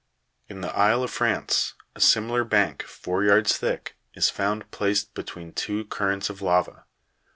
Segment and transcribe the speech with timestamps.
[0.47, 5.53] in the Isle of France a similar bank, four yards thick, is found placed between
[5.53, 6.85] two cur rents of lava.